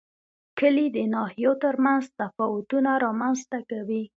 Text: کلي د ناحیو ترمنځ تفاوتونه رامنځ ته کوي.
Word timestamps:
کلي 0.59 0.85
د 0.95 0.97
ناحیو 1.13 1.53
ترمنځ 1.63 2.03
تفاوتونه 2.21 2.91
رامنځ 3.05 3.39
ته 3.49 3.59
کوي. 3.69 4.03